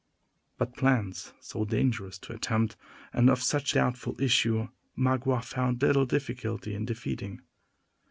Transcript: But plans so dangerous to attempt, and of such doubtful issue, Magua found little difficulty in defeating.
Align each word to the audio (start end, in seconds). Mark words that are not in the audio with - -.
But 0.57 0.73
plans 0.75 1.31
so 1.39 1.63
dangerous 1.63 2.17
to 2.21 2.33
attempt, 2.33 2.75
and 3.13 3.29
of 3.29 3.43
such 3.43 3.73
doubtful 3.73 4.19
issue, 4.19 4.67
Magua 4.97 5.43
found 5.45 5.79
little 5.83 6.07
difficulty 6.07 6.73
in 6.73 6.85
defeating. 6.85 7.43